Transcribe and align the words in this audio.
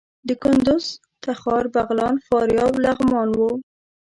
د 0.27 0.29
کندوز، 0.43 0.85
تخار، 1.23 1.65
بغلان، 1.75 2.15
فاریاب، 2.27 2.73
لغمان 2.85 3.29
وو. 3.37 3.51